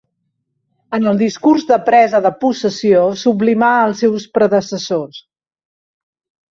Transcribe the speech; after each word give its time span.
En 0.97 1.03
el 1.11 1.19
discurs 1.19 1.67
de 1.73 1.77
presa 1.91 2.23
de 2.27 2.33
possessió 2.45 3.05
sublimà 3.27 3.71
els 3.87 4.05
seus 4.05 4.27
predecessors. 4.39 5.25